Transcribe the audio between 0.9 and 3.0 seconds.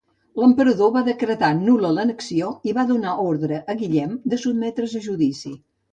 va decretar nul·la l'annexió i va